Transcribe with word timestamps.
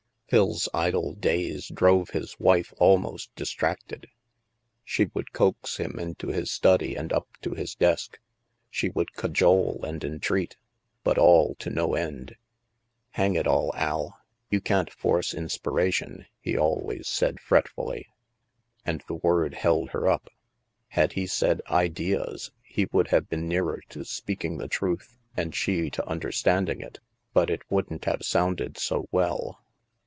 Phil's 0.31 0.69
idle 0.73 1.13
days 1.15 1.67
drove 1.67 2.11
his 2.11 2.39
wife 2.39 2.73
almost 2.77 3.35
distracted. 3.35 4.07
She 4.85 5.09
would 5.13 5.33
coax 5.33 5.75
him 5.75 5.99
into 5.99 6.27
his 6.29 6.49
study 6.49 6.95
and 6.95 7.11
up 7.11 7.27
to 7.41 7.51
his 7.53 7.75
desk, 7.75 8.17
she 8.69 8.87
would 8.91 9.11
cajole 9.11 9.83
and 9.83 10.01
entreat, 10.05 10.55
but 11.03 11.17
all 11.17 11.55
to 11.55 11.69
no 11.69 11.95
end." 11.95 12.37
Hang 13.15 13.35
it 13.35 13.45
all, 13.45 13.75
Al, 13.75 14.19
you 14.49 14.61
can't 14.61 14.89
force 14.89 15.33
inspiration," 15.33 16.25
he 16.39 16.51
I40 16.51 16.53
THE 16.53 16.53
MASK 16.53 16.61
always 16.61 17.07
said 17.09 17.39
fretfully, 17.41 18.07
and 18.85 19.03
the 19.09 19.15
word 19.15 19.55
held 19.55 19.89
her 19.89 20.07
up. 20.07 20.29
Had 20.87 21.11
he 21.11 21.27
said" 21.27 21.61
ideas" 21.69 22.51
he 22.63 22.85
would 22.93 23.09
have 23.09 23.27
been 23.27 23.49
nearer 23.49 23.81
to 23.89 24.05
speaking 24.05 24.59
the 24.59 24.69
truth 24.69 25.17
and 25.35 25.53
she 25.53 25.89
to 25.89 26.07
understanding 26.07 26.79
it; 26.79 27.01
but 27.33 27.49
it 27.49 27.69
wouldn't 27.69 28.05
have 28.05 28.23
sounded 28.23 28.77
so 28.77 29.09
well. 29.11 29.57